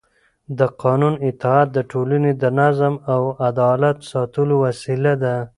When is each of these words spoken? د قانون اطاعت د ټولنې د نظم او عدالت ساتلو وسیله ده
د 0.57 0.59
قانون 0.81 1.13
اطاعت 1.29 1.67
د 1.73 1.79
ټولنې 1.91 2.31
د 2.41 2.43
نظم 2.59 2.93
او 3.13 3.23
عدالت 3.49 3.97
ساتلو 4.11 4.55
وسیله 4.65 5.13
ده 5.23 5.35